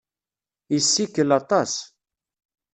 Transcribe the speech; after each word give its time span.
Yessikel 0.73 1.29
aṭas. 1.39 1.73